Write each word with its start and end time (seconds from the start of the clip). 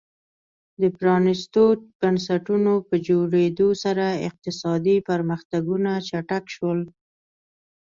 د 0.81 0.83
پرانیستو 0.97 1.63
بنسټونو 1.99 2.73
په 2.87 2.95
جوړېدو 3.07 3.69
سره 3.83 4.05
اقتصادي 4.27 4.97
پرمختګونه 5.09 5.91
چټک 6.07 6.43
شول. 6.55 6.79